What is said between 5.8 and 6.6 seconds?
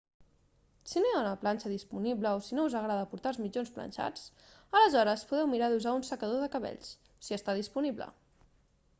un secador de